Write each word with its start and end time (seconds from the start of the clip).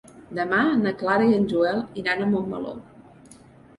Demà 0.37 0.61
na 0.85 0.93
Clara 1.01 1.27
i 1.33 1.37
en 1.41 1.45
Joel 1.53 1.83
iran 2.05 2.25
a 2.27 2.31
Montmeló. 2.33 2.77